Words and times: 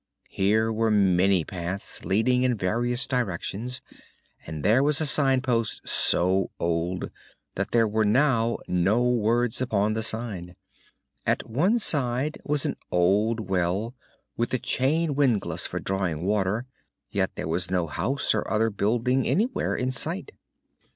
Here 0.31 0.73
were 0.73 0.89
many 0.89 1.45
paths, 1.45 2.03
leading 2.03 2.41
in 2.41 2.57
various 2.57 3.05
directions, 3.05 3.81
and 4.47 4.65
there 4.65 4.81
was 4.81 4.99
a 4.99 5.05
signpost 5.05 5.87
so 5.87 6.49
old 6.59 7.11
that 7.53 7.69
there 7.69 7.87
were 7.87 8.03
now 8.03 8.57
no 8.67 9.07
words 9.07 9.61
upon 9.61 9.93
the 9.93 10.01
sign. 10.01 10.55
At 11.27 11.47
one 11.47 11.77
side 11.77 12.39
was 12.43 12.65
an 12.65 12.77
old 12.91 13.47
well, 13.47 13.93
with 14.35 14.51
a 14.55 14.57
chain 14.57 15.13
windlass 15.13 15.67
for 15.67 15.77
drawing 15.79 16.25
water, 16.25 16.65
yet 17.11 17.35
there 17.35 17.47
was 17.47 17.69
no 17.69 17.85
house 17.85 18.33
or 18.33 18.49
other 18.51 18.71
building 18.71 19.27
anywhere 19.27 19.75
in 19.75 19.91
sight. 19.91 20.31